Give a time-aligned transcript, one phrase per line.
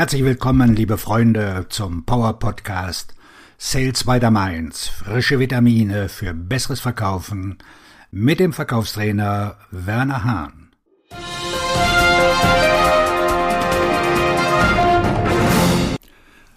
[0.00, 3.14] Herzlich willkommen, liebe Freunde, zum Power Podcast
[3.58, 4.88] Sales by the Mainz.
[4.88, 7.58] Frische Vitamine für besseres Verkaufen
[8.10, 10.70] mit dem Verkaufstrainer Werner Hahn.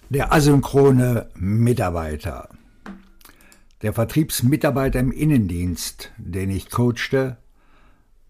[0.08, 2.48] Der asynchrone Mitarbeiter.
[3.82, 7.36] Der Vertriebsmitarbeiter im Innendienst, den ich coachte,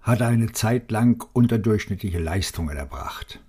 [0.02, 3.40] hatte eine Zeit lang unterdurchschnittliche Leistungen erbracht.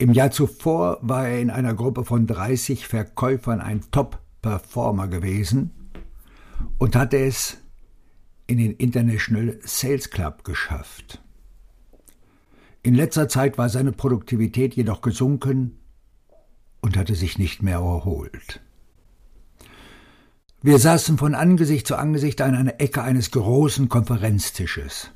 [0.00, 5.90] Im Jahr zuvor war er in einer Gruppe von 30 Verkäufern ein Top-Performer gewesen
[6.78, 7.58] und hatte es
[8.46, 11.20] in den International Sales Club geschafft.
[12.82, 15.76] In letzter Zeit war seine Produktivität jedoch gesunken
[16.80, 18.62] und hatte sich nicht mehr erholt.
[20.62, 25.10] Wir saßen von Angesicht zu Angesicht an einer Ecke eines großen Konferenztisches.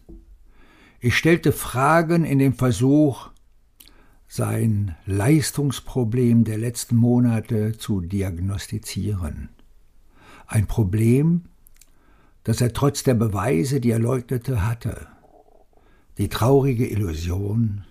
[1.01, 3.31] Ich stellte Fragen in dem Versuch,
[4.35, 9.51] sein Leistungsproblem der letzten Monate zu diagnostizieren.
[10.49, 11.45] Ein Problem,
[12.43, 15.07] das er trotz der Beweise, die er leugnete, hatte.
[16.19, 17.85] Die traurige Illusion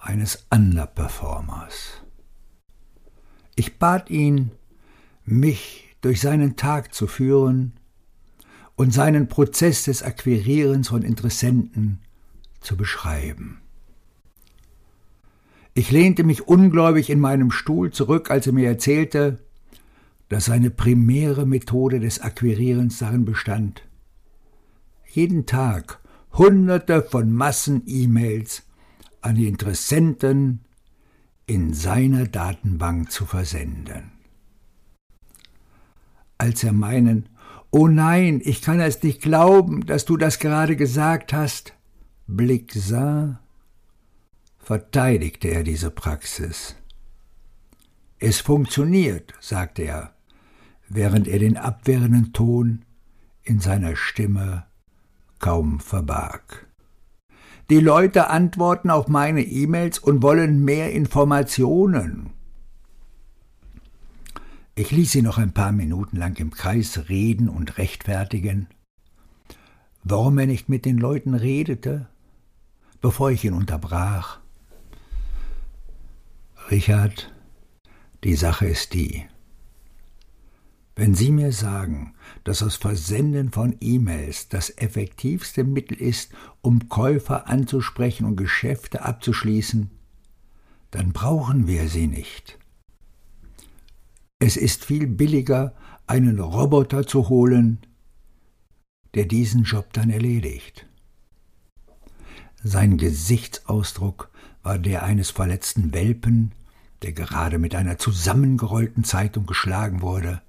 [0.00, 2.02] eines Underperformers.
[3.54, 4.50] Ich bat ihn,
[5.24, 7.74] mich durch seinen Tag zu führen
[8.74, 12.00] und seinen Prozess des Akquirierens von Interessenten
[12.60, 13.60] zu beschreiben.
[15.80, 19.38] Ich lehnte mich ungläubig in meinem Stuhl zurück, als er mir erzählte,
[20.28, 23.80] dass seine primäre Methode des Akquirierens darin bestand,
[25.10, 25.98] jeden Tag
[26.34, 28.64] Hunderte von Massen-E-Mails
[29.22, 30.60] an die Interessenten
[31.46, 34.12] in seiner Datenbank zu versenden.
[36.36, 37.30] Als er meinen
[37.70, 41.72] Oh nein, ich kann es nicht glauben, dass du das gerade gesagt hast,
[42.26, 43.40] Blick sah,
[44.70, 46.76] verteidigte er diese Praxis.
[48.20, 50.14] Es funktioniert, sagte er,
[50.88, 52.84] während er den abwehrenden Ton
[53.42, 54.66] in seiner Stimme
[55.40, 56.68] kaum verbarg.
[57.68, 62.30] Die Leute antworten auf meine E-Mails und wollen mehr Informationen.
[64.76, 68.68] Ich ließ sie noch ein paar Minuten lang im Kreis reden und rechtfertigen,
[70.04, 72.06] warum er nicht mit den Leuten redete,
[73.00, 74.39] bevor ich ihn unterbrach.
[76.70, 77.32] Richard,
[78.22, 79.26] die Sache ist die.
[80.94, 82.14] Wenn Sie mir sagen,
[82.44, 89.90] dass das Versenden von E-Mails das effektivste Mittel ist, um Käufer anzusprechen und Geschäfte abzuschließen,
[90.92, 92.58] dann brauchen wir sie nicht.
[94.38, 95.74] Es ist viel billiger,
[96.06, 97.78] einen Roboter zu holen,
[99.14, 100.86] der diesen Job dann erledigt.
[102.62, 104.30] Sein Gesichtsausdruck
[104.62, 106.52] war der eines verletzten Welpen,
[107.02, 110.42] der gerade mit einer zusammengerollten Zeitung geschlagen wurde,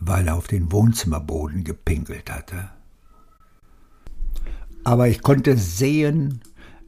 [0.00, 2.70] weil er auf den Wohnzimmerboden gepinkelt hatte.
[4.84, 6.42] Aber ich konnte sehen,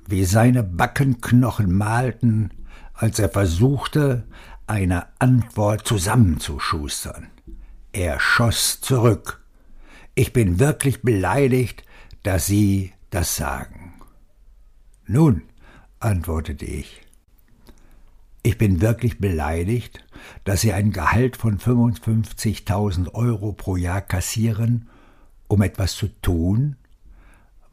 [0.06, 2.50] wie seine Backenknochen malten,
[2.94, 4.24] als er versuchte,
[4.66, 7.28] eine Antwort zusammenzuschustern.
[7.92, 9.42] Er schoss zurück.
[10.14, 11.84] Ich bin wirklich beleidigt,
[12.22, 13.94] dass Sie das sagen.
[15.06, 15.42] Nun,
[16.00, 17.00] antwortete ich,
[18.48, 20.06] ich bin wirklich beleidigt,
[20.44, 24.88] dass Sie ein Gehalt von 55.000 Euro pro Jahr kassieren,
[25.48, 26.76] um etwas zu tun,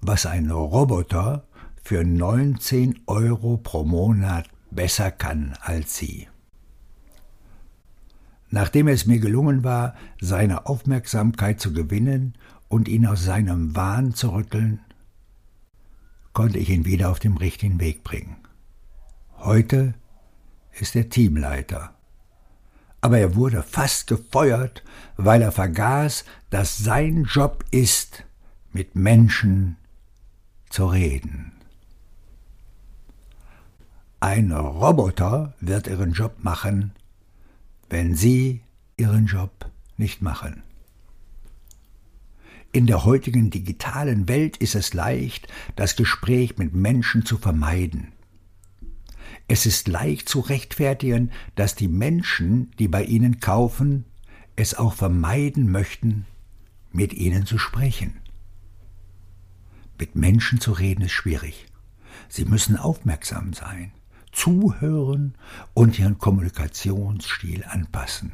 [0.01, 1.47] was ein Roboter
[1.81, 6.27] für 19 Euro pro Monat besser kann als Sie.
[8.49, 12.33] Nachdem es mir gelungen war, seine Aufmerksamkeit zu gewinnen
[12.67, 14.81] und ihn aus seinem Wahn zu rütteln,
[16.33, 18.35] konnte ich ihn wieder auf den richtigen Weg bringen.
[19.37, 19.93] Heute
[20.79, 21.93] ist er Teamleiter.
[23.01, 24.83] Aber er wurde fast gefeuert,
[25.17, 28.23] weil er vergaß, dass sein Job ist,
[28.73, 29.77] mit Menschen
[30.69, 31.53] zu reden.
[34.19, 36.91] Ein Roboter wird ihren Job machen,
[37.89, 38.61] wenn Sie
[38.97, 40.63] Ihren Job nicht machen.
[42.71, 48.11] In der heutigen digitalen Welt ist es leicht, das Gespräch mit Menschen zu vermeiden.
[49.47, 54.05] Es ist leicht zu rechtfertigen, dass die Menschen, die bei Ihnen kaufen,
[54.55, 56.25] es auch vermeiden möchten,
[56.91, 58.21] mit Ihnen zu sprechen.
[59.99, 61.67] Mit Menschen zu reden ist schwierig.
[62.27, 63.91] Sie müssen aufmerksam sein
[64.35, 65.35] zuhören
[65.73, 68.33] und ihren Kommunikationsstil anpassen.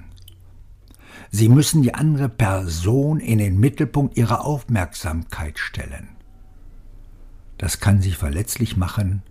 [1.30, 6.10] Sie müssen die andere Person in den Mittelpunkt ihrer Aufmerksamkeit stellen.
[7.58, 9.22] Das kann sie verletzlich machen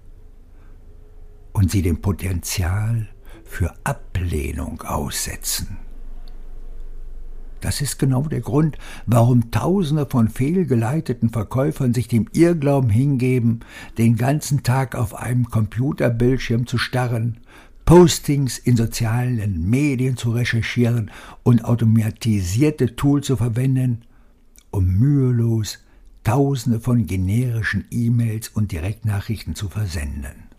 [1.52, 3.08] und sie dem Potenzial
[3.44, 5.78] für Ablehnung aussetzen.
[7.60, 13.60] Das ist genau der Grund, warum Tausende von fehlgeleiteten Verkäufern sich dem Irrglauben hingeben,
[13.98, 17.38] den ganzen Tag auf einem Computerbildschirm zu starren,
[17.84, 21.10] Postings in sozialen Medien zu recherchieren
[21.42, 24.02] und automatisierte Tools zu verwenden,
[24.70, 25.80] um mühelos
[26.22, 30.49] Tausende von generischen E-Mails und Direktnachrichten zu versenden.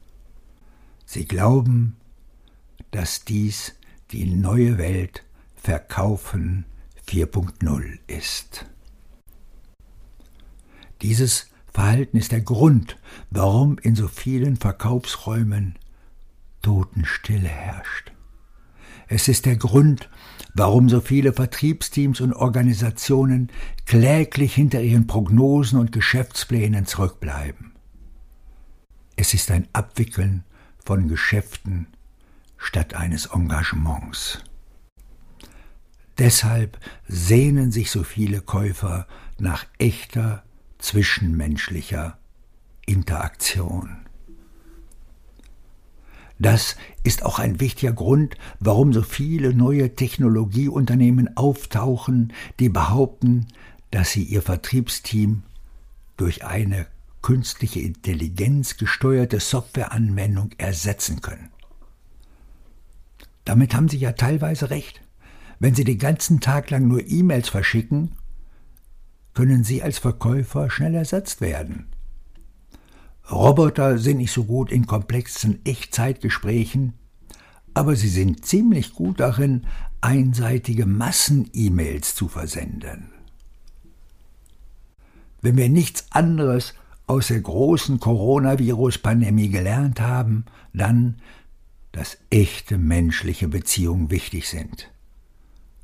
[1.13, 1.97] Sie glauben,
[2.91, 3.73] dass dies
[4.11, 5.25] die neue Welt
[5.55, 6.63] Verkaufen
[7.05, 8.65] 4.0 ist.
[11.01, 12.95] Dieses Verhalten ist der Grund,
[13.29, 15.75] warum in so vielen Verkaufsräumen
[16.61, 18.13] Totenstille herrscht.
[19.09, 20.09] Es ist der Grund,
[20.53, 23.51] warum so viele Vertriebsteams und Organisationen
[23.85, 27.73] kläglich hinter ihren Prognosen und Geschäftsplänen zurückbleiben.
[29.17, 30.45] Es ist ein Abwickeln
[30.83, 31.87] von Geschäften
[32.57, 34.39] statt eines Engagements.
[36.17, 39.07] Deshalb sehnen sich so viele Käufer
[39.39, 40.43] nach echter
[40.77, 42.17] zwischenmenschlicher
[42.85, 43.97] Interaktion.
[46.37, 53.47] Das ist auch ein wichtiger Grund, warum so viele neue Technologieunternehmen auftauchen, die behaupten,
[53.91, 55.43] dass sie ihr Vertriebsteam
[56.17, 56.87] durch eine
[57.21, 61.50] künstliche Intelligenz gesteuerte Softwareanwendung ersetzen können.
[63.45, 65.01] Damit haben sie ja teilweise recht.
[65.59, 68.13] Wenn Sie den ganzen Tag lang nur E-Mails verschicken,
[69.35, 71.88] können Sie als Verkäufer schnell ersetzt werden.
[73.29, 76.94] Roboter sind nicht so gut in komplexen Echtzeitgesprächen,
[77.74, 79.67] aber sie sind ziemlich gut darin,
[80.01, 83.12] einseitige Massen-E-Mails zu versenden.
[85.41, 86.74] Wenn wir nichts anderes
[87.11, 91.17] aus der großen Coronavirus-Pandemie gelernt haben, dann,
[91.91, 94.89] dass echte menschliche Beziehungen wichtig sind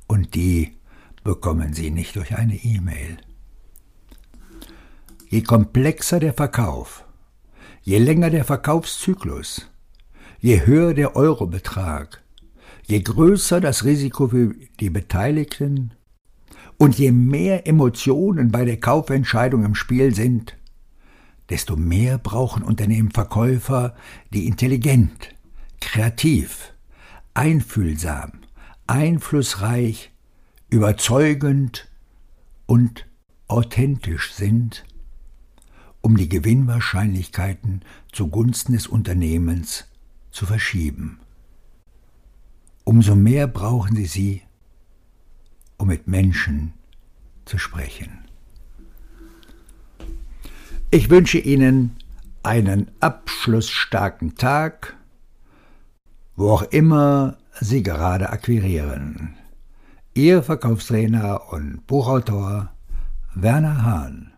[0.06, 0.78] und die
[1.24, 3.18] bekommen Sie nicht durch eine E-Mail.
[5.28, 7.04] Je komplexer der Verkauf,
[7.82, 9.70] je länger der Verkaufszyklus,
[10.40, 12.22] je höher der Eurobetrag,
[12.86, 15.92] je größer das Risiko für die Beteiligten
[16.78, 20.56] und je mehr Emotionen bei der Kaufentscheidung im Spiel sind,
[21.50, 23.94] desto mehr brauchen Unternehmen Verkäufer,
[24.32, 25.34] die intelligent,
[25.80, 26.74] kreativ,
[27.34, 28.32] einfühlsam,
[28.86, 30.10] einflussreich,
[30.70, 31.88] überzeugend
[32.66, 33.06] und
[33.46, 34.84] authentisch sind,
[36.00, 39.86] um die Gewinnwahrscheinlichkeiten zugunsten des Unternehmens
[40.30, 41.20] zu verschieben.
[42.84, 44.42] Umso mehr brauchen Sie sie,
[45.76, 46.74] um mit Menschen
[47.44, 48.27] zu sprechen.
[50.90, 51.96] Ich wünsche Ihnen
[52.42, 54.96] einen abschlussstarken Tag,
[56.34, 59.36] wo auch immer Sie gerade akquirieren.
[60.14, 62.72] Ihr Verkaufstrainer und Buchautor
[63.34, 64.32] Werner Hahn.